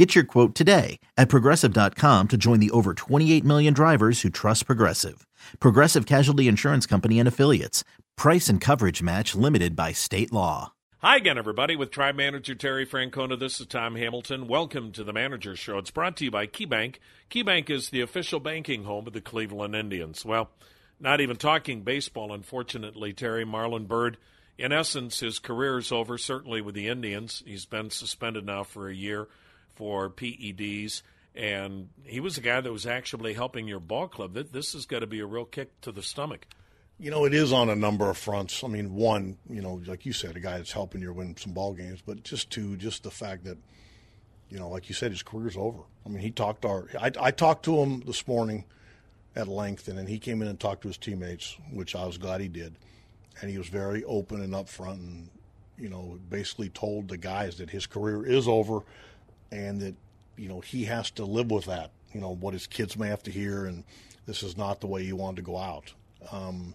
Get 0.00 0.14
your 0.14 0.24
quote 0.24 0.54
today 0.54 0.98
at 1.18 1.28
progressive.com 1.28 2.28
to 2.28 2.38
join 2.38 2.58
the 2.58 2.70
over 2.70 2.94
28 2.94 3.44
million 3.44 3.74
drivers 3.74 4.22
who 4.22 4.30
trust 4.30 4.64
Progressive. 4.64 5.26
Progressive 5.60 6.06
Casualty 6.06 6.48
Insurance 6.48 6.86
Company 6.86 7.18
and 7.18 7.28
Affiliates. 7.28 7.84
Price 8.16 8.48
and 8.48 8.62
coverage 8.62 9.02
match 9.02 9.34
limited 9.34 9.76
by 9.76 9.92
state 9.92 10.32
law. 10.32 10.72
Hi 11.00 11.18
again, 11.18 11.36
everybody. 11.36 11.76
With 11.76 11.90
Tribe 11.90 12.14
Manager 12.14 12.54
Terry 12.54 12.86
Francona, 12.86 13.38
this 13.38 13.60
is 13.60 13.66
Tom 13.66 13.94
Hamilton. 13.94 14.48
Welcome 14.48 14.90
to 14.92 15.04
the 15.04 15.12
Manager 15.12 15.54
Show. 15.54 15.76
It's 15.76 15.90
brought 15.90 16.16
to 16.16 16.24
you 16.24 16.30
by 16.30 16.46
KeyBank. 16.46 16.94
KeyBank 17.30 17.68
is 17.68 17.90
the 17.90 18.00
official 18.00 18.40
banking 18.40 18.84
home 18.84 19.06
of 19.06 19.12
the 19.12 19.20
Cleveland 19.20 19.76
Indians. 19.76 20.24
Well, 20.24 20.48
not 20.98 21.20
even 21.20 21.36
talking 21.36 21.82
baseball, 21.82 22.32
unfortunately, 22.32 23.12
Terry 23.12 23.44
Marlon 23.44 23.86
Byrd. 23.86 24.16
In 24.56 24.72
essence, 24.72 25.20
his 25.20 25.38
career 25.38 25.76
is 25.76 25.92
over, 25.92 26.16
certainly 26.16 26.62
with 26.62 26.74
the 26.74 26.88
Indians. 26.88 27.42
He's 27.44 27.66
been 27.66 27.90
suspended 27.90 28.46
now 28.46 28.64
for 28.64 28.88
a 28.88 28.94
year 28.94 29.28
for 29.80 30.10
PEDs, 30.10 31.00
and 31.34 31.88
he 32.04 32.20
was 32.20 32.36
a 32.36 32.42
guy 32.42 32.60
that 32.60 32.70
was 32.70 32.84
actually 32.84 33.32
helping 33.32 33.66
your 33.66 33.80
ball 33.80 34.08
club. 34.08 34.34
This 34.34 34.74
has 34.74 34.84
got 34.84 34.98
to 34.98 35.06
be 35.06 35.20
a 35.20 35.26
real 35.26 35.46
kick 35.46 35.80
to 35.80 35.90
the 35.90 36.02
stomach. 36.02 36.44
You 36.98 37.10
know, 37.10 37.24
it 37.24 37.32
is 37.32 37.50
on 37.50 37.70
a 37.70 37.74
number 37.74 38.10
of 38.10 38.18
fronts. 38.18 38.62
I 38.62 38.68
mean, 38.68 38.94
one, 38.94 39.38
you 39.48 39.62
know, 39.62 39.80
like 39.86 40.04
you 40.04 40.12
said, 40.12 40.36
a 40.36 40.40
guy 40.40 40.58
that's 40.58 40.72
helping 40.72 41.00
you 41.00 41.14
win 41.14 41.34
some 41.38 41.54
ball 41.54 41.72
games, 41.72 42.02
but 42.04 42.24
just 42.24 42.50
two, 42.50 42.76
just 42.76 43.04
the 43.04 43.10
fact 43.10 43.44
that, 43.44 43.56
you 44.50 44.58
know, 44.58 44.68
like 44.68 44.90
you 44.90 44.94
said, 44.94 45.12
his 45.12 45.22
career's 45.22 45.56
over. 45.56 45.80
I 46.04 46.10
mean, 46.10 46.20
he 46.20 46.30
talked 46.30 46.66
our, 46.66 46.88
I, 47.00 47.10
I 47.18 47.30
talked 47.30 47.64
to 47.64 47.78
him 47.78 48.00
this 48.00 48.28
morning 48.28 48.66
at 49.34 49.48
length, 49.48 49.88
and 49.88 49.96
then 49.96 50.08
he 50.08 50.18
came 50.18 50.42
in 50.42 50.48
and 50.48 50.60
talked 50.60 50.82
to 50.82 50.88
his 50.88 50.98
teammates, 50.98 51.56
which 51.72 51.96
I 51.96 52.04
was 52.04 52.18
glad 52.18 52.42
he 52.42 52.48
did, 52.48 52.76
and 53.40 53.50
he 53.50 53.56
was 53.56 53.68
very 53.68 54.04
open 54.04 54.42
and 54.42 54.52
upfront, 54.52 54.96
and 54.96 55.30
you 55.78 55.88
know, 55.88 56.18
basically 56.28 56.68
told 56.68 57.08
the 57.08 57.16
guys 57.16 57.56
that 57.56 57.70
his 57.70 57.86
career 57.86 58.26
is 58.26 58.46
over 58.46 58.82
and 59.52 59.80
that 59.80 59.94
you 60.36 60.48
know 60.48 60.60
he 60.60 60.84
has 60.84 61.10
to 61.12 61.24
live 61.24 61.50
with 61.50 61.66
that. 61.66 61.90
You 62.12 62.20
know 62.20 62.34
what 62.34 62.54
his 62.54 62.66
kids 62.66 62.96
may 62.96 63.08
have 63.08 63.22
to 63.24 63.30
hear, 63.30 63.66
and 63.66 63.84
this 64.26 64.42
is 64.42 64.56
not 64.56 64.80
the 64.80 64.86
way 64.86 65.02
you 65.02 65.16
want 65.16 65.36
to 65.36 65.42
go 65.42 65.56
out. 65.56 65.92
Um, 66.32 66.74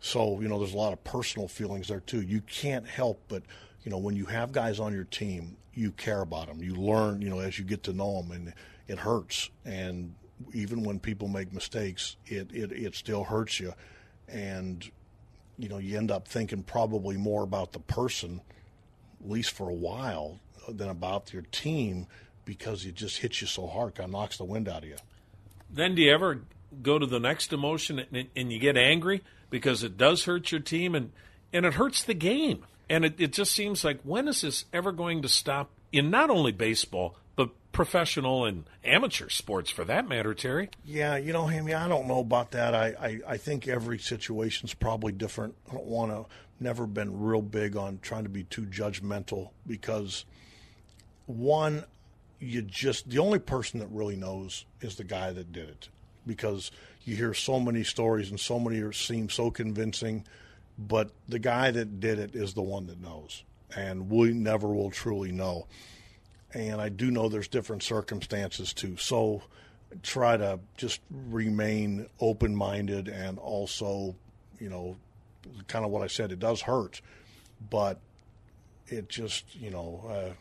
so 0.00 0.40
you 0.40 0.48
know 0.48 0.58
there's 0.58 0.74
a 0.74 0.78
lot 0.78 0.92
of 0.92 1.02
personal 1.04 1.48
feelings 1.48 1.88
there 1.88 2.00
too. 2.00 2.22
You 2.22 2.40
can't 2.42 2.86
help 2.86 3.22
but 3.28 3.42
you 3.82 3.90
know 3.90 3.98
when 3.98 4.16
you 4.16 4.26
have 4.26 4.52
guys 4.52 4.80
on 4.80 4.92
your 4.92 5.04
team, 5.04 5.56
you 5.74 5.92
care 5.92 6.20
about 6.20 6.46
them. 6.48 6.62
You 6.62 6.74
learn 6.74 7.22
you 7.22 7.30
know 7.30 7.40
as 7.40 7.58
you 7.58 7.64
get 7.64 7.82
to 7.84 7.92
know 7.92 8.22
them, 8.22 8.32
and 8.32 8.52
it 8.86 8.98
hurts. 8.98 9.50
And 9.64 10.14
even 10.52 10.82
when 10.82 10.98
people 10.98 11.28
make 11.28 11.52
mistakes, 11.52 12.16
it 12.26 12.50
it, 12.52 12.72
it 12.72 12.94
still 12.94 13.24
hurts 13.24 13.60
you, 13.60 13.74
and 14.28 14.88
you 15.58 15.68
know 15.68 15.78
you 15.78 15.96
end 15.96 16.10
up 16.10 16.28
thinking 16.28 16.62
probably 16.62 17.16
more 17.16 17.42
about 17.42 17.72
the 17.72 17.80
person, 17.80 18.40
at 19.20 19.30
least 19.30 19.52
for 19.52 19.68
a 19.68 19.74
while, 19.74 20.38
than 20.72 20.88
about 20.88 21.32
your 21.32 21.42
team 21.42 22.06
because 22.48 22.86
it 22.86 22.94
just 22.94 23.18
hits 23.18 23.42
you 23.42 23.46
so 23.46 23.66
hard, 23.66 23.94
kind 23.94 24.06
of 24.06 24.12
knocks 24.12 24.38
the 24.38 24.44
wind 24.44 24.70
out 24.70 24.82
of 24.82 24.88
you. 24.88 24.96
Then 25.70 25.94
do 25.94 26.00
you 26.00 26.12
ever 26.12 26.40
go 26.82 26.98
to 26.98 27.04
the 27.04 27.20
next 27.20 27.52
emotion 27.52 27.98
and, 28.10 28.28
and 28.34 28.50
you 28.50 28.58
get 28.58 28.76
angry 28.76 29.22
because 29.50 29.82
it 29.82 29.98
does 29.98 30.24
hurt 30.24 30.50
your 30.50 30.62
team 30.62 30.94
and, 30.94 31.12
and 31.52 31.66
it 31.66 31.74
hurts 31.74 32.02
the 32.02 32.14
game? 32.14 32.64
And 32.88 33.04
it, 33.04 33.20
it 33.20 33.32
just 33.34 33.52
seems 33.52 33.84
like 33.84 34.00
when 34.02 34.28
is 34.28 34.40
this 34.40 34.64
ever 34.72 34.92
going 34.92 35.20
to 35.20 35.28
stop 35.28 35.68
in 35.92 36.10
not 36.10 36.30
only 36.30 36.52
baseball, 36.52 37.16
but 37.36 37.50
professional 37.70 38.46
and 38.46 38.64
amateur 38.82 39.28
sports 39.28 39.70
for 39.70 39.84
that 39.84 40.08
matter, 40.08 40.32
Terry? 40.32 40.70
Yeah, 40.86 41.16
you 41.18 41.34
know, 41.34 41.48
Hammy, 41.48 41.74
I 41.74 41.86
don't 41.86 42.08
know 42.08 42.20
about 42.20 42.52
that. 42.52 42.74
I, 42.74 42.94
I, 42.98 43.20
I 43.34 43.36
think 43.36 43.68
every 43.68 43.98
situation's 43.98 44.72
probably 44.72 45.12
different. 45.12 45.54
I 45.70 45.74
don't 45.74 45.84
want 45.84 46.12
to, 46.12 46.24
never 46.60 46.86
been 46.86 47.20
real 47.20 47.42
big 47.42 47.76
on 47.76 47.98
trying 48.00 48.22
to 48.22 48.30
be 48.30 48.44
too 48.44 48.62
judgmental 48.62 49.50
because– 49.66 50.24
one, 51.28 51.84
you 52.40 52.62
just 52.62 53.08
the 53.10 53.18
only 53.18 53.38
person 53.38 53.80
that 53.80 53.88
really 53.90 54.16
knows 54.16 54.64
is 54.80 54.96
the 54.96 55.04
guy 55.04 55.32
that 55.32 55.52
did 55.52 55.68
it 55.68 55.88
because 56.26 56.70
you 57.04 57.16
hear 57.16 57.34
so 57.34 57.60
many 57.60 57.84
stories 57.84 58.30
and 58.30 58.40
so 58.40 58.58
many 58.58 58.92
seem 58.92 59.28
so 59.28 59.50
convincing, 59.50 60.24
but 60.78 61.10
the 61.28 61.38
guy 61.38 61.70
that 61.70 62.00
did 62.00 62.18
it 62.18 62.34
is 62.34 62.54
the 62.54 62.62
one 62.62 62.86
that 62.86 63.00
knows, 63.00 63.44
and 63.76 64.10
we 64.10 64.32
never 64.32 64.68
will 64.68 64.90
truly 64.90 65.32
know. 65.32 65.66
And 66.54 66.80
I 66.80 66.88
do 66.88 67.10
know 67.10 67.28
there's 67.28 67.48
different 67.48 67.82
circumstances 67.82 68.72
too, 68.72 68.96
so 68.96 69.42
try 70.02 70.36
to 70.36 70.60
just 70.76 71.00
remain 71.10 72.06
open 72.20 72.54
minded 72.54 73.08
and 73.08 73.38
also, 73.38 74.14
you 74.58 74.68
know, 74.68 74.96
kind 75.66 75.84
of 75.84 75.90
what 75.90 76.02
I 76.02 76.06
said. 76.06 76.32
It 76.32 76.38
does 76.38 76.62
hurt, 76.62 77.00
but 77.70 78.00
it 78.86 79.08
just 79.08 79.54
you 79.54 79.70
know. 79.70 80.04
Uh, 80.08 80.34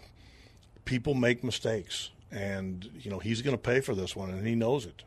people 0.87 1.13
make 1.13 1.43
mistakes, 1.43 2.09
and 2.31 2.89
you 2.99 3.11
know 3.11 3.19
he's 3.19 3.43
going 3.43 3.55
to 3.55 3.61
pay 3.61 3.81
for 3.81 3.93
this 3.93 4.15
one, 4.15 4.31
and 4.31 4.47
he 4.47 4.55
knows 4.55 4.87
it. 4.87 5.03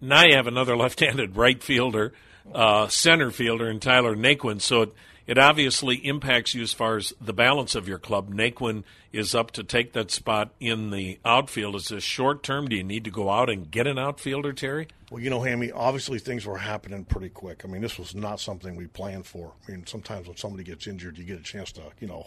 Now 0.00 0.24
you 0.24 0.36
have 0.36 0.46
another 0.46 0.76
left-handed 0.78 1.36
right 1.36 1.62
fielder, 1.62 2.14
uh, 2.54 2.88
center 2.88 3.30
fielder, 3.30 3.68
in 3.68 3.80
Tyler 3.80 4.16
Naquin. 4.16 4.62
So 4.62 4.82
it, 4.82 4.92
it 5.26 5.38
obviously 5.38 5.96
impacts 5.96 6.54
you 6.54 6.62
as 6.62 6.72
far 6.72 6.96
as 6.96 7.12
the 7.20 7.32
balance 7.32 7.74
of 7.74 7.88
your 7.88 7.98
club. 7.98 8.32
Naquin 8.32 8.84
is 9.12 9.34
up 9.34 9.50
to 9.52 9.64
take 9.64 9.92
that 9.92 10.10
spot 10.10 10.52
in 10.60 10.90
the 10.90 11.18
outfield. 11.24 11.74
Is 11.76 11.88
this 11.88 12.04
short 12.04 12.42
term? 12.42 12.68
Do 12.68 12.76
you 12.76 12.84
need 12.84 13.04
to 13.04 13.10
go 13.10 13.30
out 13.30 13.50
and 13.50 13.70
get 13.70 13.86
an 13.86 13.98
outfielder, 13.98 14.52
Terry? 14.52 14.88
Well, 15.10 15.22
you 15.22 15.30
know, 15.30 15.40
Hammy, 15.40 15.72
obviously 15.72 16.18
things 16.18 16.46
were 16.46 16.58
happening 16.58 17.04
pretty 17.04 17.30
quick. 17.30 17.62
I 17.64 17.68
mean, 17.68 17.82
this 17.82 17.98
was 17.98 18.14
not 18.14 18.38
something 18.40 18.76
we 18.76 18.86
planned 18.86 19.26
for. 19.26 19.52
I 19.66 19.72
mean, 19.72 19.86
sometimes 19.86 20.28
when 20.28 20.36
somebody 20.36 20.64
gets 20.64 20.86
injured, 20.86 21.18
you 21.18 21.24
get 21.24 21.38
a 21.38 21.42
chance 21.42 21.72
to, 21.72 21.82
you 22.00 22.06
know, 22.06 22.26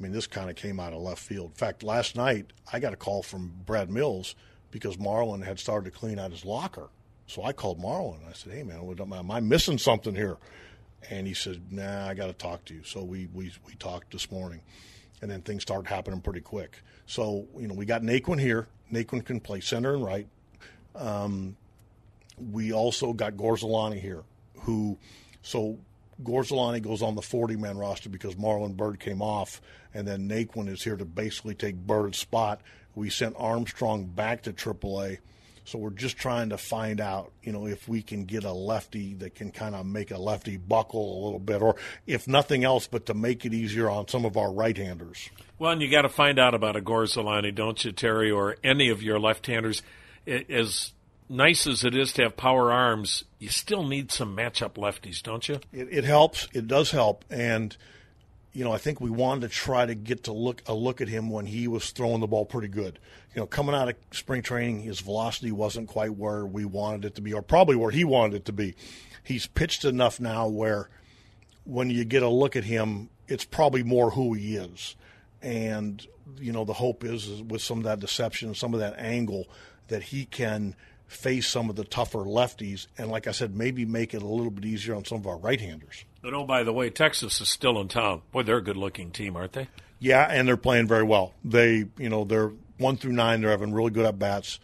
I 0.00 0.02
mean, 0.02 0.12
this 0.12 0.26
kind 0.26 0.48
of 0.48 0.56
came 0.56 0.80
out 0.80 0.94
of 0.94 1.02
left 1.02 1.22
field. 1.22 1.50
In 1.50 1.56
fact, 1.56 1.82
last 1.82 2.16
night 2.16 2.46
I 2.72 2.80
got 2.80 2.94
a 2.94 2.96
call 2.96 3.22
from 3.22 3.52
Brad 3.66 3.90
Mills 3.90 4.34
because 4.70 4.96
Marlon 4.96 5.44
had 5.44 5.58
started 5.58 5.92
to 5.92 5.98
clean 5.98 6.18
out 6.18 6.30
his 6.30 6.44
locker. 6.44 6.88
So 7.26 7.44
I 7.44 7.52
called 7.52 7.78
Marlon. 7.78 8.26
I 8.28 8.32
said, 8.32 8.52
"Hey, 8.52 8.62
man, 8.62 8.80
am 8.98 9.30
I 9.30 9.40
missing 9.40 9.78
something 9.78 10.14
here?" 10.14 10.38
And 11.10 11.26
he 11.26 11.34
said, 11.34 11.70
"Nah, 11.70 12.08
I 12.08 12.14
got 12.14 12.26
to 12.26 12.32
talk 12.32 12.64
to 12.66 12.74
you." 12.74 12.82
So 12.82 13.04
we 13.04 13.28
we 13.34 13.52
we 13.66 13.74
talked 13.74 14.12
this 14.12 14.30
morning, 14.30 14.62
and 15.20 15.30
then 15.30 15.42
things 15.42 15.62
started 15.62 15.88
happening 15.88 16.22
pretty 16.22 16.40
quick. 16.40 16.82
So 17.06 17.46
you 17.58 17.68
know, 17.68 17.74
we 17.74 17.84
got 17.84 18.02
Naquin 18.02 18.40
here. 18.40 18.68
Naquin 18.90 19.24
can 19.24 19.38
play 19.38 19.60
center 19.60 19.94
and 19.94 20.04
right. 20.04 20.26
Um, 20.94 21.56
we 22.50 22.72
also 22.72 23.12
got 23.12 23.34
Gorzelanny 23.34 24.00
here, 24.00 24.22
who 24.60 24.98
so 25.42 25.78
Gorzelanny 26.24 26.82
goes 26.82 27.02
on 27.02 27.14
the 27.14 27.22
40 27.22 27.56
man 27.56 27.78
roster 27.78 28.08
because 28.08 28.34
Marlon 28.34 28.76
Byrd 28.76 29.00
came 29.00 29.22
off, 29.22 29.60
and 29.94 30.06
then 30.06 30.28
Naquin 30.28 30.68
is 30.68 30.82
here 30.82 30.96
to 30.96 31.04
basically 31.04 31.54
take 31.54 31.76
Byrd's 31.76 32.18
spot. 32.18 32.60
We 32.94 33.10
sent 33.10 33.36
Armstrong 33.38 34.06
back 34.06 34.42
to 34.42 34.52
AAA. 34.52 35.18
So 35.64 35.78
we're 35.78 35.90
just 35.90 36.16
trying 36.16 36.48
to 36.50 36.58
find 36.58 37.00
out, 37.00 37.30
you 37.42 37.52
know, 37.52 37.66
if 37.66 37.88
we 37.88 38.02
can 38.02 38.24
get 38.24 38.42
a 38.42 38.52
lefty 38.52 39.14
that 39.14 39.36
can 39.36 39.52
kind 39.52 39.74
of 39.76 39.86
make 39.86 40.10
a 40.10 40.18
lefty 40.18 40.56
buckle 40.56 41.16
a 41.16 41.24
little 41.24 41.38
bit, 41.38 41.62
or 41.62 41.76
if 42.06 42.26
nothing 42.26 42.64
else, 42.64 42.88
but 42.88 43.06
to 43.06 43.14
make 43.14 43.44
it 43.44 43.54
easier 43.54 43.88
on 43.88 44.08
some 44.08 44.24
of 44.24 44.36
our 44.36 44.50
right-handers. 44.52 45.30
Well, 45.60 45.70
and 45.70 45.80
you 45.80 45.88
got 45.88 46.02
to 46.02 46.08
find 46.08 46.40
out 46.40 46.54
about 46.54 46.74
a 46.74 46.80
Gorzelanny, 46.80 47.54
don't 47.54 47.84
you, 47.84 47.92
Terry, 47.92 48.30
or 48.30 48.56
any 48.64 48.88
of 48.88 49.02
your 49.02 49.20
left-handers? 49.20 49.82
As 50.26 50.92
nice 51.30 51.66
as 51.66 51.84
it 51.84 51.94
is 51.94 52.12
to 52.14 52.24
have 52.24 52.36
power 52.36 52.72
arms, 52.72 53.24
you 53.38 53.48
still 53.48 53.84
need 53.84 54.10
some 54.10 54.36
matchup 54.36 54.74
lefties, 54.74 55.22
don't 55.22 55.48
you? 55.48 55.60
It, 55.72 55.88
it 55.90 56.04
helps. 56.04 56.48
It 56.52 56.66
does 56.66 56.90
help, 56.90 57.24
and 57.30 57.74
you 58.52 58.64
know 58.64 58.72
I 58.72 58.78
think 58.78 59.00
we 59.00 59.10
wanted 59.10 59.42
to 59.42 59.48
try 59.48 59.86
to 59.86 59.94
get 59.94 60.24
to 60.24 60.32
look 60.32 60.62
a 60.66 60.74
look 60.74 61.00
at 61.00 61.08
him 61.08 61.30
when 61.30 61.46
he 61.46 61.68
was 61.68 61.90
throwing 61.92 62.20
the 62.20 62.26
ball 62.26 62.44
pretty 62.44 62.68
good. 62.68 62.98
You 63.34 63.40
know, 63.40 63.46
coming 63.46 63.74
out 63.74 63.88
of 63.88 63.94
spring 64.10 64.42
training, 64.42 64.80
his 64.80 65.00
velocity 65.00 65.52
wasn't 65.52 65.88
quite 65.88 66.16
where 66.16 66.44
we 66.44 66.64
wanted 66.64 67.04
it 67.04 67.14
to 67.14 67.22
be, 67.22 67.32
or 67.32 67.42
probably 67.42 67.76
where 67.76 67.92
he 67.92 68.04
wanted 68.04 68.34
it 68.34 68.44
to 68.46 68.52
be. 68.52 68.74
He's 69.22 69.46
pitched 69.46 69.84
enough 69.84 70.18
now 70.18 70.48
where 70.48 70.90
when 71.64 71.90
you 71.90 72.04
get 72.04 72.24
a 72.24 72.28
look 72.28 72.56
at 72.56 72.64
him, 72.64 73.10
it's 73.28 73.44
probably 73.44 73.84
more 73.84 74.10
who 74.10 74.34
he 74.34 74.56
is. 74.56 74.96
And 75.40 76.04
you 76.38 76.52
know, 76.52 76.64
the 76.64 76.72
hope 76.72 77.04
is, 77.04 77.26
is 77.26 77.42
with 77.42 77.62
some 77.62 77.78
of 77.78 77.84
that 77.84 78.00
deception, 78.00 78.54
some 78.54 78.74
of 78.74 78.80
that 78.80 78.98
angle, 78.98 79.48
that 79.88 80.02
he 80.04 80.24
can 80.24 80.74
face 81.10 81.48
some 81.48 81.68
of 81.68 81.74
the 81.76 81.84
tougher 81.84 82.20
lefties, 82.20 82.86
and 82.96 83.10
like 83.10 83.26
I 83.26 83.32
said, 83.32 83.56
maybe 83.56 83.84
make 83.84 84.14
it 84.14 84.22
a 84.22 84.26
little 84.26 84.50
bit 84.50 84.64
easier 84.64 84.94
on 84.94 85.04
some 85.04 85.18
of 85.18 85.26
our 85.26 85.36
right-handers. 85.36 86.04
But 86.22 86.34
oh, 86.34 86.44
by 86.44 86.62
the 86.62 86.72
way, 86.72 86.88
Texas 86.88 87.40
is 87.40 87.48
still 87.48 87.80
in 87.80 87.88
town. 87.88 88.22
Boy, 88.30 88.44
they're 88.44 88.58
a 88.58 88.62
good-looking 88.62 89.10
team, 89.10 89.36
aren't 89.36 89.52
they? 89.54 89.68
Yeah, 89.98 90.26
and 90.30 90.46
they're 90.46 90.56
playing 90.56 90.86
very 90.86 91.02
well. 91.02 91.34
They, 91.44 91.86
you 91.98 92.08
know, 92.08 92.24
they're 92.24 92.52
one 92.78 92.96
through 92.96 93.12
nine. 93.12 93.40
They're 93.40 93.50
having 93.50 93.72
really 93.72 93.90
good 93.90 94.06
at 94.06 94.18
bats. 94.18 94.60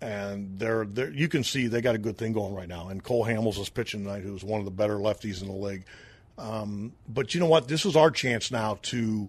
and 0.00 0.58
they're, 0.58 0.84
they're 0.84 1.10
you 1.10 1.28
can 1.28 1.44
see 1.44 1.66
they 1.66 1.80
got 1.80 1.94
a 1.94 1.98
good 1.98 2.16
thing 2.16 2.32
going 2.32 2.54
right 2.54 2.68
now. 2.68 2.88
And 2.88 3.02
Cole 3.02 3.24
Hamels 3.24 3.58
is 3.58 3.68
pitching 3.68 4.04
tonight, 4.04 4.22
who's 4.22 4.42
one 4.42 4.60
of 4.60 4.64
the 4.64 4.70
better 4.70 4.96
lefties 4.96 5.42
in 5.42 5.48
the 5.48 5.54
league. 5.54 5.84
Um, 6.38 6.92
but 7.08 7.34
you 7.34 7.40
know 7.40 7.46
what? 7.46 7.68
This 7.68 7.84
is 7.84 7.96
our 7.96 8.10
chance 8.10 8.50
now 8.50 8.78
to 8.82 9.28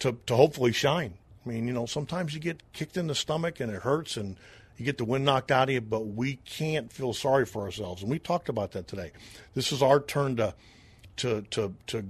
to 0.00 0.18
to 0.26 0.36
hopefully 0.36 0.72
shine. 0.72 1.14
I 1.44 1.48
mean, 1.48 1.66
you 1.66 1.72
know, 1.72 1.86
sometimes 1.86 2.34
you 2.34 2.40
get 2.40 2.62
kicked 2.72 2.96
in 2.96 3.06
the 3.06 3.14
stomach 3.14 3.60
and 3.60 3.72
it 3.72 3.82
hurts, 3.82 4.16
and 4.16 4.36
you 4.76 4.84
get 4.84 4.98
the 4.98 5.04
wind 5.04 5.24
knocked 5.24 5.50
out 5.50 5.68
of 5.68 5.74
you. 5.74 5.80
But 5.80 6.06
we 6.06 6.36
can't 6.36 6.92
feel 6.92 7.12
sorry 7.12 7.46
for 7.46 7.62
ourselves, 7.62 8.02
and 8.02 8.10
we 8.10 8.18
talked 8.18 8.48
about 8.48 8.72
that 8.72 8.88
today. 8.88 9.12
This 9.54 9.72
is 9.72 9.82
our 9.82 10.00
turn 10.00 10.36
to 10.36 10.54
to 11.18 11.42
to 11.50 11.74
to 11.88 12.04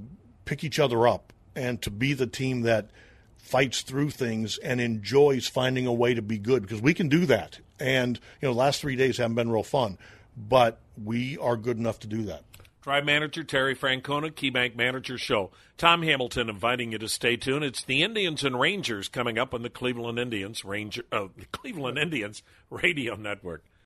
pick 0.45 0.65
each 0.65 0.79
other 0.79 1.07
up 1.07 1.33
and 1.57 1.81
to 1.83 1.91
be 1.91 2.13
the 2.13 2.27
team 2.27 2.63
that 2.63 2.91
fights 3.37 3.83
through 3.83 4.11
things 4.11 4.59
and 4.59 4.81
enjoys 4.81 5.47
finding 5.47 5.87
a 5.87 5.93
way 5.93 6.15
to 6.15 6.23
be 6.23 6.39
good 6.39 6.63
because 6.63 6.81
we 6.81 6.95
can 6.95 7.09
do 7.09 7.27
that. 7.27 7.59
And 7.79 8.19
you 8.41 8.49
know, 8.49 8.55
the 8.55 8.59
last 8.59 8.81
three 8.81 8.97
days 8.97 9.19
haven't 9.19 9.35
been 9.35 9.51
real 9.51 9.63
fun, 9.63 9.99
but 10.37 10.81
we 11.03 11.37
are 11.39 11.57
good 11.57 11.77
enough 11.77 12.01
to 12.01 12.07
do 12.07 12.23
that. 12.25 12.45
Tribe 12.85 13.07
manager 13.07 13.43
Terry 13.43 13.75
Francona, 13.75 14.31
KeyBank 14.31 14.77
Manager 14.77 15.17
Show. 15.17 15.51
Tom 15.79 16.03
Hamilton 16.03 16.51
inviting 16.51 16.93
you 16.93 16.99
to 16.99 17.09
stay 17.09 17.35
tuned. 17.35 17.65
It's 17.65 17.83
the 17.83 18.03
Indians 18.03 18.45
and 18.45 18.61
Rangers 18.61 19.09
coming 19.09 19.39
up 19.39 19.55
on 19.55 19.63
the 19.63 19.71
Cleveland 19.71 20.19
Indians 20.19 20.67
Ranger, 20.67 21.03
uh, 21.11 21.29
Cleveland 21.51 21.97
Indians 21.97 22.43
Radio 22.69 23.17
Network. 23.17 23.65